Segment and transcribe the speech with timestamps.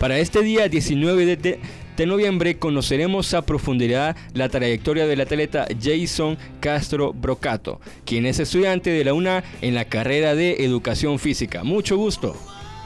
[0.00, 7.12] Para este día 19 de, noviembre conoceremos a profundidad la trayectoria del atleta Jason Castro
[7.12, 11.64] Brocato, quien es estudiante de la UNA en la carrera de Educación Física.
[11.64, 12.34] Mucho gusto.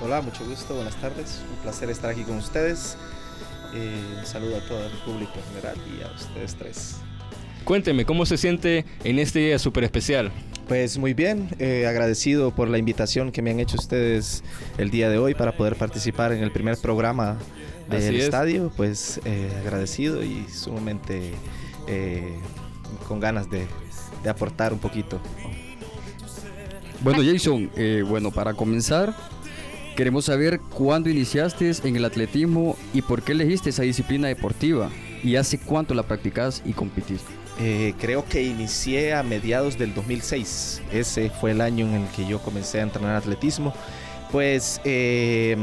[0.03, 1.41] Hola, mucho gusto, buenas tardes.
[1.53, 2.97] Un placer estar aquí con ustedes.
[3.77, 6.97] Eh, un saludo a todo el público en general y a ustedes tres.
[7.63, 10.33] Cuénteme, ¿cómo se siente en este día súper especial?
[10.69, 14.43] Pues muy bien, eh, agradecido por la invitación que me han hecho ustedes
[14.79, 17.37] el día de hoy para poder participar en el primer programa
[17.91, 18.73] del estadio.
[18.75, 21.33] Pues eh, agradecido y sumamente
[21.87, 22.39] eh,
[23.07, 23.67] con ganas de,
[24.23, 25.21] de, aportar un poquito.
[27.01, 27.71] Bueno, Jason,
[28.09, 29.15] bueno, para comenzar,
[29.97, 34.89] queremos saber cuándo iniciaste en el atletismo y por qué elegiste esa disciplina deportiva
[35.23, 37.44] y hace cuánto la practicas y competiste.
[37.61, 40.83] Eh, creo que inicié a mediados del 2006.
[40.93, 43.73] Ese fue el año en el que yo comencé a entrenar atletismo.
[44.33, 45.57] Pues, eh,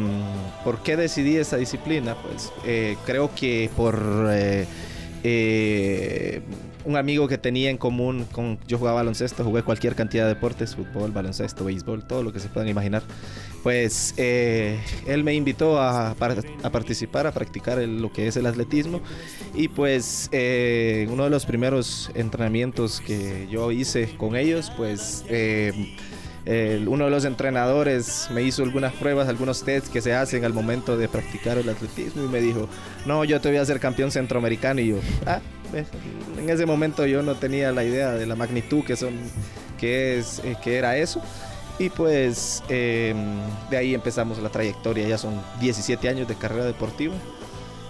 [0.63, 2.15] ¿por qué decidí esa disciplina?
[2.15, 4.01] Pues eh, creo que por
[6.83, 10.75] un amigo que tenía en común con yo jugaba baloncesto, jugué cualquier cantidad de deportes,
[10.75, 13.03] fútbol, baloncesto, béisbol, todo lo que se puedan imaginar.
[13.63, 19.01] Pues eh, él me invitó a, participar, a practicar lo que es el atletismo
[19.53, 25.93] y pues eh, uno de los primeros entrenamientos que yo hice con ellos, pues eh,
[26.87, 30.97] uno de los entrenadores me hizo algunas pruebas, algunos tests que se hacen al momento
[30.97, 32.67] de practicar el atletismo y me dijo,
[33.05, 35.39] no, yo te voy a hacer campeón centroamericano y yo, ah,
[36.37, 39.13] en ese momento yo no tenía la idea de la magnitud que son,
[39.79, 41.21] que es, que era eso.
[41.81, 43.39] Y pues em,
[43.71, 47.15] de ahí empezamos la trayectoria, ya son 17 años de carrera deportiva.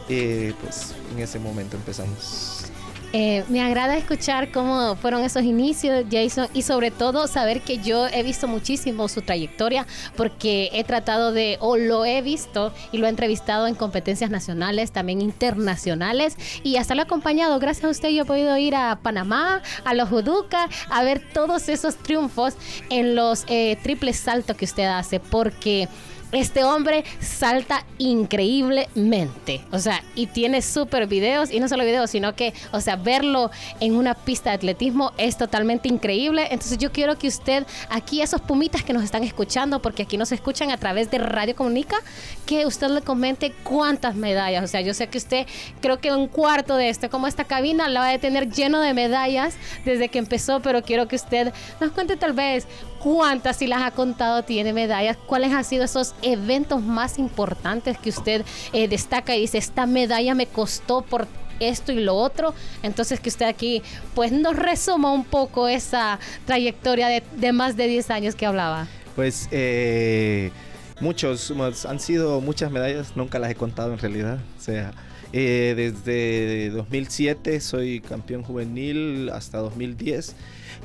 [0.07, 2.70] y pues en ese momento empezamos.
[3.13, 8.07] Eh, me agrada escuchar cómo fueron esos inicios, Jason, y sobre todo saber que yo
[8.07, 13.07] he visto muchísimo su trayectoria porque he tratado de, o lo he visto y lo
[13.07, 17.59] he entrevistado en competencias nacionales, también internacionales, y hasta lo he acompañado.
[17.59, 21.67] Gracias a usted yo he podido ir a Panamá, a los Juduca, a ver todos
[21.67, 22.55] esos triunfos
[22.89, 25.89] en los eh, triples saltos que usted hace, porque
[26.31, 29.61] este hombre salta increíblemente.
[29.71, 33.51] O sea, y tiene súper videos, y no solo videos, sino que, o sea, verlo
[33.79, 36.47] en una pista de atletismo es totalmente increíble.
[36.51, 40.31] Entonces yo quiero que usted, aquí esos pumitas que nos están escuchando, porque aquí nos
[40.31, 41.97] escuchan a través de Radio Comunica,
[42.45, 44.63] que usted le comente cuántas medallas.
[44.63, 45.47] O sea, yo sé que usted,
[45.81, 48.93] creo que un cuarto de este, como esta cabina, la va a tener lleno de
[48.93, 49.55] medallas
[49.85, 52.67] desde que empezó, pero quiero que usted nos cuente tal vez
[53.03, 58.09] cuántas, si las ha contado, tiene medallas, cuáles han sido esos eventos más importantes que
[58.09, 61.27] usted eh, destaca y dice, esta medalla me costó por
[61.59, 62.53] esto y lo otro.
[62.83, 63.81] Entonces que usted aquí
[64.15, 68.87] pues nos resuma un poco esa trayectoria de, más de 10 años que hablaba.
[69.15, 70.51] Pues eh,
[70.99, 71.53] muchos,
[71.87, 74.39] han sido muchas medallas, nunca las he contado en realidad.
[74.57, 74.93] O sea,
[75.33, 80.35] eh, desde 2007 soy campeón juvenil hasta 2010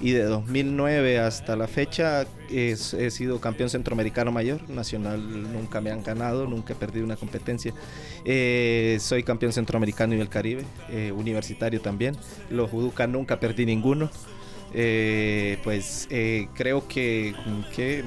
[0.01, 2.77] y de 2009 hasta la fecha he
[3.11, 7.73] sido campeón centroamericano mayor, nacional nunca me han ganado, nunca he perdido una competencia.
[8.25, 12.17] Eh, soy campeón centroamericano y del Caribe, eh, universitario también.
[12.51, 14.11] Los Juduca nunca perdí ninguno.
[15.65, 16.09] Pues
[16.55, 17.35] creo que,
[17.75, 18.05] que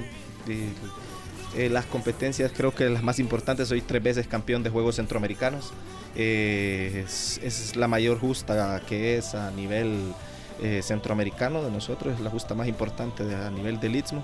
[1.69, 5.71] las competencias, creo que las más importantes, soy tres veces campeón de Juegos Centroamericanos.
[6.15, 10.13] es, es la mayor justa que es a nivel
[10.61, 14.23] eh, centroamericano de nosotros, es la justa más importante a nivel del Istmo.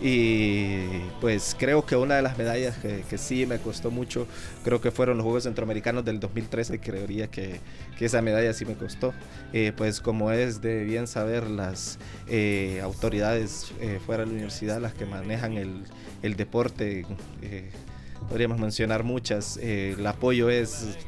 [0.00, 0.84] Y
[1.20, 4.26] pues creo que una de las medallas que, sí me costó mucho,
[4.64, 7.60] creo que fueron los Juegos Centroamericanos del 2013, creería que,
[7.98, 9.14] que esa medalla sí me costó.
[9.52, 11.98] Eh, pues como es de bien saber las
[12.28, 13.72] eh, autoridades
[14.04, 15.84] fuera de la universidad, las que manejan el,
[16.22, 17.06] el deporte,
[18.28, 20.98] podríamos mencionar muchas, el apoyo es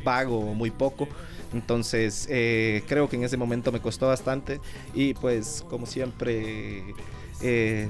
[0.00, 1.08] pago muy poco.
[1.52, 4.60] Entonces, eh, creo que en ese momento me costó bastante
[4.94, 6.94] y pues como siempre,
[7.42, 7.88] eh,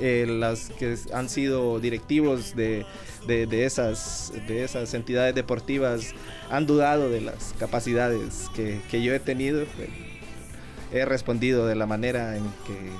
[0.00, 2.86] eh, las que han sido directivos de,
[3.28, 6.14] esas, de esas entidades deportivas
[6.50, 9.64] han dudado de las capacidades que, que yo he tenido.
[10.92, 12.90] He respondido de la manera en que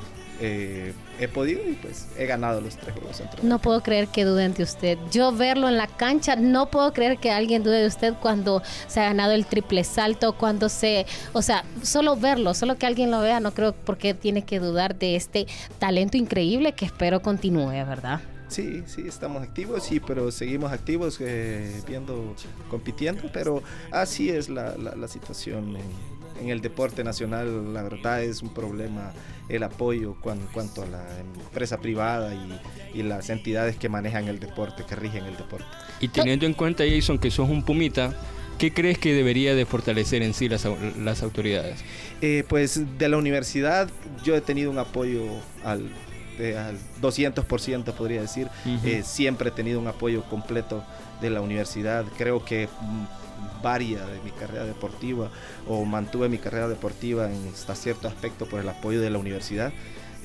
[0.40, 3.22] eh, he podido y pues he ganado los tres juegos.
[3.42, 4.98] No puedo creer que duden de usted.
[5.10, 9.00] Yo verlo en la cancha, no puedo creer que alguien dude de usted cuando se
[9.00, 13.20] ha ganado el triple salto, cuando se, o sea, solo verlo, solo que alguien lo
[13.20, 15.46] vea, no creo porque tiene que dudar de este
[15.78, 18.20] talento increíble que espero continúe, ¿verdad?
[18.48, 22.34] Sí, sí, estamos activos, sí, pero seguimos activos, eh, viendo,
[22.70, 25.76] compitiendo, pero así es la, la, situación
[26.40, 29.12] en el deporte nacional, la verdad es un problema
[29.48, 34.40] el apoyo en cuanto a la empresa privada y, y, las entidades que manejan el
[34.40, 35.66] deporte, que rigen el deporte.
[36.00, 38.12] Y teniendo en cuenta, Jason, que sos un pumita,
[38.58, 40.66] ¿qué crees que debería de fortalecer en sí las,
[40.98, 41.78] las autoridades?
[42.20, 43.88] Eh, pues de la universidad
[44.24, 45.22] yo he tenido un apoyo
[45.64, 45.90] al,
[46.38, 48.48] al 200% podría decir.
[48.84, 50.84] eh, siempre he tenido un apoyo completo
[51.20, 52.04] de la universidad.
[52.16, 52.68] Creo que
[53.62, 55.30] varia de mi carrera deportiva
[55.66, 59.72] o mantuve mi carrera deportiva en hasta cierto aspecto por el apoyo de la universidad.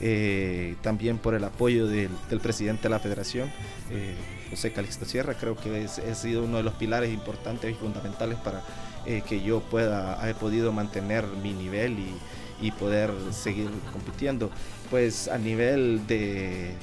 [0.04, 3.52] Eh, también por el apoyo del, del, presidente de la federación,
[3.92, 4.16] eh,
[4.50, 8.40] José Calixto Sierra, creo que es, ha sido uno de los pilares importantes y fundamentales
[8.40, 8.64] para
[9.06, 12.16] eh, que yo pueda, he podido mantener mi nivel y,
[12.62, 14.52] y poder seguir compitiendo.
[14.90, 16.74] Pues a nivel de,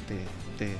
[0.58, 0.74] de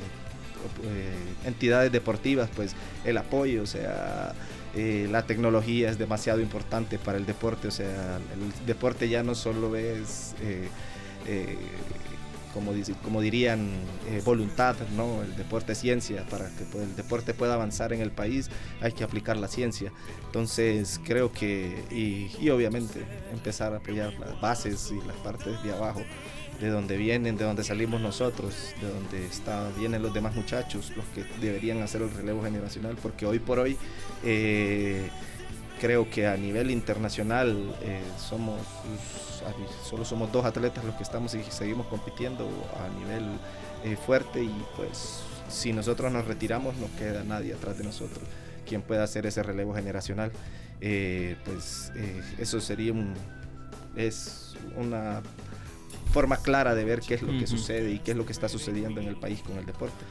[1.45, 2.75] entidades deportivas, pues
[3.05, 4.35] el apoyo, o sea,
[4.75, 9.35] eh, la tecnología es demasiado importante para el deporte, o sea, el deporte ya no
[9.35, 10.69] solo es, eh,
[12.49, 12.73] eh, como,
[13.03, 13.71] como, dirían,
[14.25, 15.23] voluntad, ¿no?
[15.23, 18.51] El deporte es ciencia, para que el deporte pueda avanzar en el país
[18.81, 19.93] hay que aplicar la ciencia.
[20.27, 25.73] Entonces creo que, y, y obviamente empezar a apoyar las bases y las partes de
[25.73, 26.03] abajo
[26.61, 31.05] de donde vienen, de donde salimos nosotros, de donde está, vienen los demás muchachos, los
[31.07, 33.77] que deberían hacer el relevo generacional, porque hoy por hoy
[34.25, 35.09] eh,
[35.81, 38.61] creo que a nivel internacional eh, somos
[39.83, 42.47] solo somos dos atletas los que estamos y seguimos compitiendo
[42.77, 43.25] a nivel
[43.85, 48.25] eh, fuerte y pues si nosotros nos retiramos no queda nadie atrás de nosotros
[48.67, 50.33] quien pueda hacer ese relevo generacional
[50.79, 51.93] pues
[52.39, 53.15] eso sería un
[53.97, 55.23] es una
[56.13, 58.49] forma clara de ver qué es lo que sucede y qué es lo que está
[58.49, 60.05] sucediendo en el país con el deporte.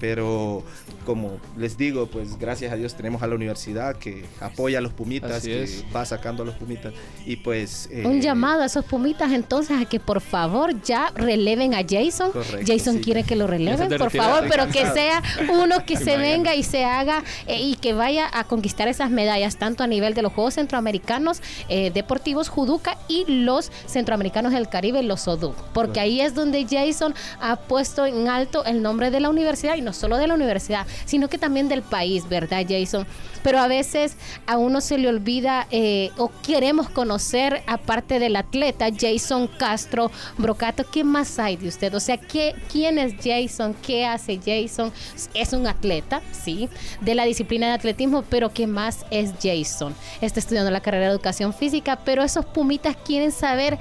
[0.00, 0.62] Pero
[1.04, 4.92] como les digo, pues gracias a Dios tenemos a la universidad que apoya a los
[4.92, 5.84] Pumitas, Así que es.
[5.94, 6.92] va sacando a los Pumitas.
[7.26, 7.88] Y pues...
[7.92, 12.32] Eh, Un llamado a esos Pumitas entonces a que por favor ya releven a Jason.
[12.32, 13.00] Correcto, Jason sí.
[13.02, 16.84] quiere que lo releven, por favor, pero que sea uno que se venga y se
[16.84, 20.54] haga eh, y que vaya a conquistar esas medallas, tanto a nivel de los Juegos
[20.54, 25.54] Centroamericanos eh, Deportivos Juduca y los Centroamericanos del Caribe, los ODU.
[25.72, 29.82] Porque ahí es donde Jason ha puesto en alto el nombre de la universidad y
[29.90, 33.06] no solo de la universidad, sino que también del país, ¿verdad, Jason?
[33.42, 34.16] Pero a veces
[34.46, 40.84] a uno se le olvida eh, o queremos conocer, aparte del atleta, Jason Castro Brocato,
[40.88, 41.92] ¿qué más hay de usted?
[41.94, 43.74] O sea, ¿qué, ¿quién es Jason?
[43.82, 44.92] ¿Qué hace Jason?
[45.34, 46.68] Es un atleta, sí,
[47.00, 49.92] de la disciplina de atletismo, pero ¿qué más es Jason?
[50.20, 53.78] Está estudiando la carrera de educación física, pero esos pumitas quieren saber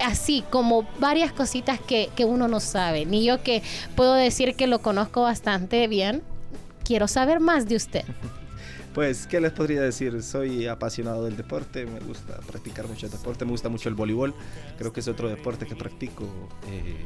[0.00, 3.06] así como varias cositas que, que, uno no sabe.
[3.06, 3.62] Ni yo que
[3.96, 6.22] puedo decir que lo conozco bastante bien,
[6.84, 8.04] quiero saber más de usted.
[8.94, 10.22] Pues, ¿qué les podría decir?
[10.22, 14.32] Soy apasionado del deporte, me gusta practicar mucho deporte, me gusta mucho el voleibol,
[14.78, 16.22] creo que es otro deporte que practico
[16.68, 17.04] eh,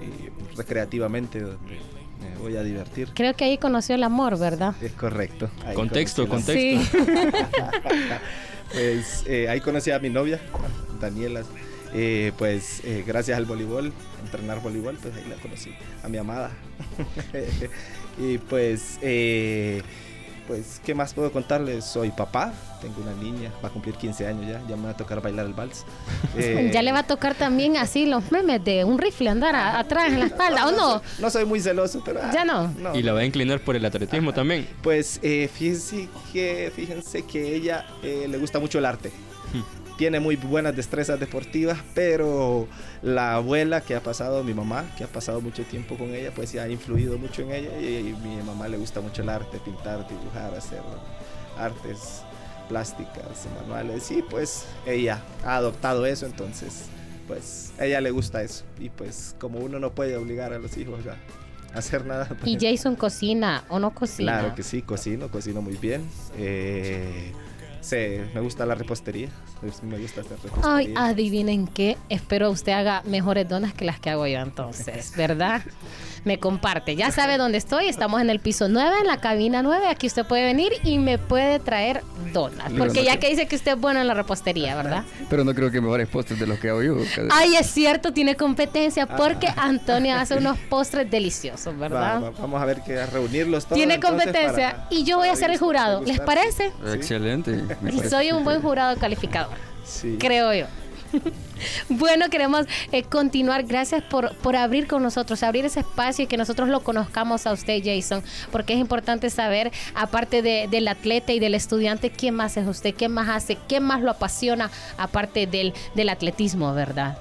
[0.00, 1.78] eh, recreativamente, donde
[2.20, 3.10] me voy a divertir.
[3.14, 4.74] Creo que ahí conoció el amor, ¿verdad?
[4.82, 5.48] Es correcto.
[5.64, 6.98] Ahí contexto, contexto.
[6.98, 6.98] Sí.
[8.72, 10.40] pues eh, ahí conocí a mi novia,
[11.00, 11.44] Daniela.
[11.92, 13.92] Eh, pues eh, gracias al voleibol,
[14.24, 16.50] entrenar voleibol, pues ahí la conocí, a mi amada.
[18.18, 19.82] y pues, eh,
[20.46, 21.84] pues, ¿qué más puedo contarles?
[21.84, 24.96] Soy papá, tengo una niña, va a cumplir 15 años ya, ya me va a
[24.96, 25.84] tocar bailar el vals.
[26.72, 30.12] ya le va a tocar también así los memes de un rifle andar a, atrás
[30.12, 31.02] en la espalda, ¿o no?
[31.18, 32.20] No soy muy celoso, pero...
[32.32, 32.72] Ya no.
[32.78, 34.36] no y la va a inclinar por el atletismo Ajá.
[34.36, 34.68] también.
[34.82, 39.10] Pues fíjense, que, fíjense que ella le gusta mucho el arte
[40.00, 42.66] tiene muy buenas destrezas deportivas, pero
[43.02, 46.54] la abuela que ha pasado, mi mamá, que ha pasado mucho tiempo con ella, pues
[46.54, 50.08] ha influido mucho en ella y, y mi mamá le gusta mucho el arte, pintar,
[50.08, 50.80] dibujar, hacer
[51.58, 52.22] artes
[52.70, 56.84] plásticas, manuales y pues ella ha adoptado eso, entonces
[57.26, 60.78] pues a ella le gusta eso y pues como uno no puede obligar a los
[60.78, 62.26] hijos a hacer nada.
[62.40, 64.38] Pues, ¿Y Jason cocina o no cocina?
[64.38, 66.08] Claro que sí, cocino, cocino muy bien.
[66.38, 67.34] Eh,
[67.80, 69.30] Sí, me gusta la repostería.
[69.62, 70.76] Me gusta hacer repostería.
[70.76, 71.96] Ay, adivinen qué.
[72.08, 75.62] Espero usted haga mejores donas que las que hago yo entonces, ¿verdad?
[76.24, 76.96] me comparte.
[76.96, 77.86] Ya sabe dónde estoy.
[77.86, 79.86] Estamos en el piso 9, en la cabina 9.
[79.88, 82.02] Aquí usted puede venir y me puede traer
[82.32, 82.72] donas.
[82.76, 85.04] Porque ya que dice que usted es bueno en la repostería, ¿verdad?
[85.28, 86.96] Pero no creo que mejores postres de los que hago yo.
[87.30, 92.22] Ay, es cierto, tiene competencia porque Antonia hace unos postres deliciosos, ¿verdad?
[92.22, 93.76] Va, va, vamos a ver que a reunirlos todos.
[93.76, 96.02] Tiene competencia para, y yo voy a ser el jurado.
[96.02, 96.72] ¿Les parece?
[96.92, 97.60] Excelente.
[97.90, 99.49] Y soy un buen jurado calificador.
[99.84, 100.16] Sí.
[100.18, 100.66] Creo yo.
[101.88, 103.64] bueno, queremos eh, continuar.
[103.64, 107.52] Gracias por, por abrir con nosotros, abrir ese espacio y que nosotros lo conozcamos a
[107.52, 112.66] usted, Jason, porque es importante saber, aparte del atleta y del estudiante, quién más es
[112.66, 117.18] usted, qué más hace, qué más lo apasiona, aparte del, del atletismo, ¿verdad?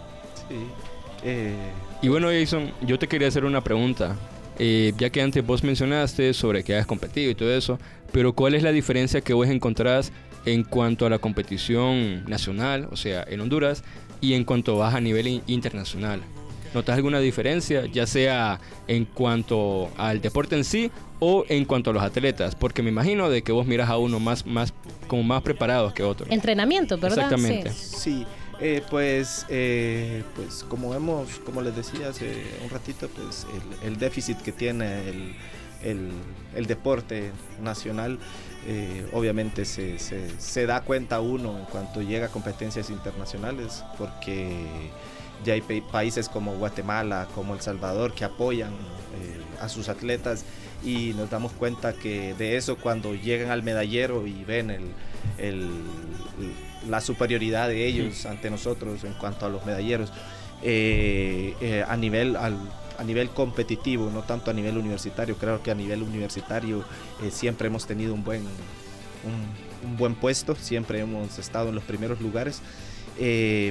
[0.47, 0.55] Sí.
[1.23, 1.55] Eh,
[2.01, 4.15] y bueno, Jason, yo te quería hacer una pregunta.
[4.61, 7.79] Eh, ya que antes vos mencionaste sobre que has competido y todo eso,
[8.11, 10.11] pero ¿cuál es la diferencia que vos encontrás
[10.46, 13.84] en cuanto a la competición nacional, o sea, en Honduras,
[14.22, 16.22] y en cuanto vas a nivel internacional?
[16.74, 21.93] ¿Notas alguna diferencia, ya sea en cuanto al deporte en sí o en cuanto a
[21.93, 22.55] los atletas?
[22.55, 24.74] Porque me imagino de que vos miras a uno más, más
[25.08, 26.27] como más preparados que otro.
[26.29, 27.25] Entrenamiento, ¿verdad?
[27.25, 27.72] Exactamente.
[27.72, 28.25] sí.
[28.62, 33.48] Eh, pues, eh, pues como hemos, como les decía hace un ratito, pues
[33.86, 35.34] el, déficit que tiene el,
[35.83, 37.31] el, deporte
[37.62, 38.19] nacional,
[38.67, 44.65] eh, obviamente se, se, da cuenta uno en cuanto llega a competencias internacionales, porque
[45.45, 48.74] ya hay países como Guatemala, como El Salvador, que apoyan
[49.62, 50.45] a sus atletas
[50.83, 54.83] y nos damos cuenta que de eso cuando llegan al medallero y ven el,
[55.38, 55.69] el
[56.88, 60.12] la superioridad de ellos ante nosotros en cuanto a los medalleros
[60.62, 62.38] eh, eh, a nivel
[63.00, 65.38] a nivel competitivo, no tanto a nivel universitario.
[65.38, 66.84] Creo que a nivel universitario
[67.24, 72.20] eh, siempre hemos tenido un buen, un, buen puesto, siempre hemos estado en los primeros
[72.20, 72.62] lugares.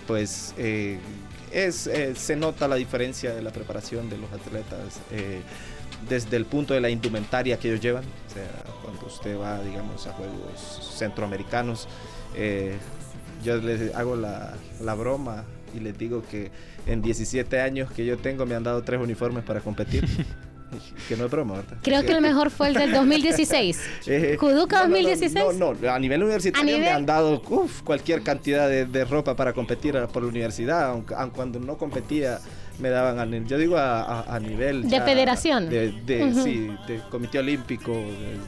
[0.06, 0.54] pues
[1.50, 5.00] es, se nota la diferencia de la preparación de los atletas
[6.08, 8.04] desde el punto de la indumentaria que ellos llevan.
[8.04, 11.88] O sea, cuando usted va, digamos, a Juegos Centroamericanos,
[13.44, 15.44] yo les hago la, la broma
[15.74, 16.50] y les digo que
[16.86, 20.04] en 17 años que yo tengo me han dado tres uniformes para competir.
[21.08, 21.78] que no es broma, ¿verdad?
[21.82, 23.80] Creo que el mejor fue el del 2016.
[24.06, 25.34] Eh, ¿Juduca 2016?
[25.34, 27.42] No, no, a nivel universitario me han dado
[27.84, 32.38] cualquier cantidad de, de, ropa para competir por la universidad, aunque, cuando no competía
[32.78, 35.92] me daban a, yo digo a, nivel de federación de,
[36.44, 37.92] sí de comité olímpico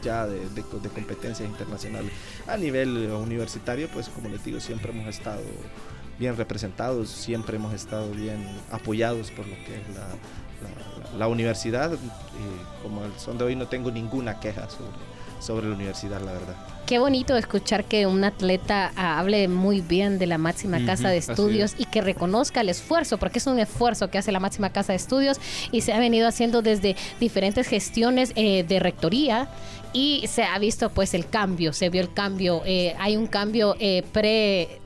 [0.02, 2.12] ya de, de, competencias internacionales
[2.46, 5.42] a nivel universitario pues como les digo siempre hemos estado
[6.20, 12.82] bien representados siempre hemos estado bien apoyados por lo que es la, la, universidad y
[12.82, 15.10] como el son de hoy no tengo ninguna queja sobre
[15.40, 16.54] sobre la universidad la verdad.
[16.86, 21.74] Qué bonito escuchar que un atleta hable muy bien de la máxima casa de estudios
[21.78, 24.96] y que reconozca el esfuerzo, porque es un esfuerzo que hace la máxima casa de
[24.96, 25.38] estudios
[25.70, 29.48] y se ha venido haciendo desde diferentes gestiones eh, de rectoría
[29.92, 33.76] y se ha visto pues el cambio, se vio el cambio, eh, hay un cambio
[33.78, 34.80] eh, pre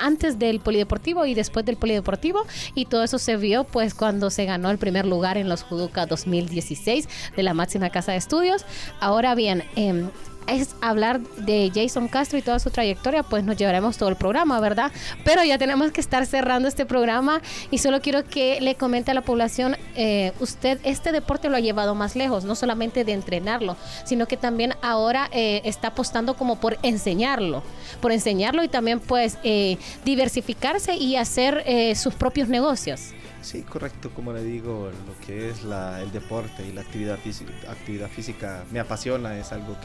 [0.00, 2.44] antes del polideportivo y después del polideportivo
[2.74, 6.06] y todo eso se vio pues cuando se ganó el primer lugar en los Juduca
[6.06, 8.64] 2016 de la máxima casa de estudios.
[9.00, 10.04] Ahora bien, eh,
[10.46, 14.60] es hablar de Jason Castro y toda su trayectoria, pues nos llevaremos todo el programa,
[14.60, 14.92] ¿verdad?
[15.24, 19.14] Pero ya tenemos que estar cerrando este programa y solo quiero que le comente a
[19.14, 23.76] la población, eh, usted este deporte lo ha llevado más lejos, no solamente de entrenarlo,
[24.04, 27.62] sino que también ahora eh, está apostando como por enseñarlo,
[28.00, 31.64] por enseñarlo y también pues eh, diversificarse y hacer
[31.96, 33.12] sus propios negocios.
[33.42, 38.08] Sí, correcto, como le digo, lo que es el deporte y la actividad física, actividad
[38.08, 39.76] física me apasiona, es algo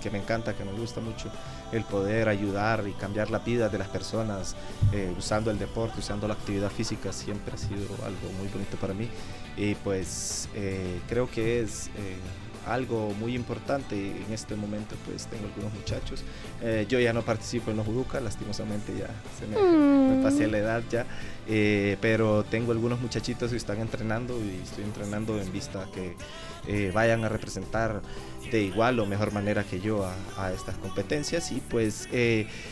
[0.00, 1.30] que, me encanta, que me gusta mucho,
[1.72, 4.54] el poder ayudar y cambiar la vida de las personas
[4.92, 8.94] eh, usando el deporte, usando la actividad física, siempre ha sido algo muy bonito para
[8.94, 9.08] mí.
[9.56, 11.88] Y pues eh, creo que es...
[11.88, 12.16] Eh,
[12.66, 16.22] algo muy importante en este momento pues tengo algunos muchachos
[16.62, 20.22] eh, yo ya no participo en los juduca lastimosamente ya se me, mm.
[20.22, 21.06] pasé la edad ya
[21.48, 26.14] eh, pero tengo algunos muchachitos que están entrenando y estoy entrenando en vista que
[26.66, 28.02] eh, vayan a representar
[28.50, 30.04] de igual o mejor manera que yo
[30.36, 32.08] a, estas competencias y pues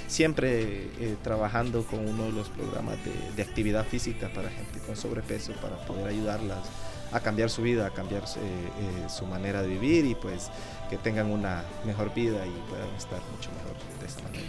[0.09, 0.89] siempre
[1.23, 5.77] trabajando con uno de los programas de, de actividad física para gente con sobrepeso para
[5.87, 6.67] poder ayudarlas
[7.13, 10.51] a cambiar su vida, a cambiar eh, eh, su manera de vivir y pues
[10.91, 14.45] que tengan una mejor vida y puedan estar mucho mejor de esta manera.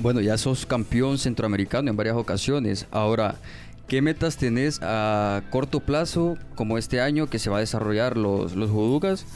[0.00, 2.86] Bueno, ya sos campeón centroamericano en varias ocasiones.
[2.92, 3.34] Ahora,
[3.88, 8.54] ¿qué metas tenés a corto plazo, como este año que se va a desarrollar los,
[8.54, 9.26] los Juducas,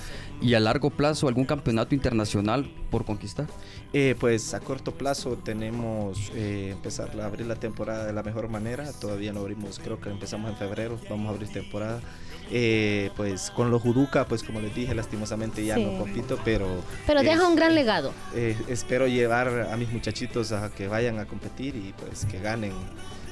[0.42, 3.46] y a largo plazo algún campeonato internacional por conquistar?
[3.92, 8.48] Eh, pues a corto plazo tenemos eh, empezar a abrir la temporada de la mejor
[8.48, 8.90] manera.
[8.92, 12.00] Todavía no abrimos, creo que empezamos en febrero, vamos a abrir temporada.
[12.50, 16.66] Eh, pues con los Juduca, pues como les dije, lastimosamente ya no compito, pero...
[17.06, 18.12] Pero deja un gran legado.
[18.68, 22.72] espero llevar a mis muchachitos a que vayan a competir y pues que ganen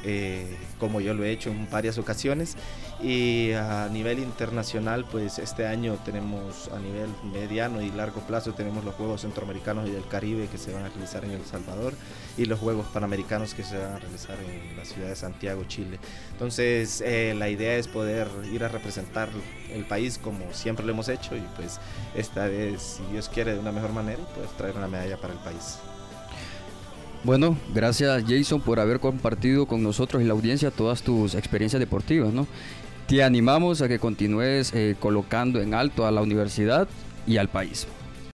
[0.05, 0.47] eh,
[0.79, 2.57] como yo lo he hecho en varias ocasiones.
[3.03, 8.85] Y a nivel internacional, pues este año tenemos a nivel mediano y largo plazo, tenemos
[8.85, 11.95] los Juegos Centroamericanos y del Caribe que se van a realizar en El Salvador
[12.37, 15.99] y los Juegos Panamericanos que se van a realizar en la ciudad de Santiago, Chile.
[16.33, 19.31] Entonces, eh, la idea es poder ir a representar
[19.73, 21.81] el país como siempre lo hemos hecho y pues
[22.15, 25.39] esta vez, si Dios quiere, de una mejor manera, pues traer una medalla para el
[25.41, 25.79] país.
[27.23, 32.33] Bueno, gracias Jason por haber compartido con nosotros y la audiencia todas tus experiencias deportivas,
[32.33, 32.47] ¿no?
[33.07, 36.89] Te animamos a que continúes eh, colocando en alto a la universidad
[37.27, 37.87] y al país.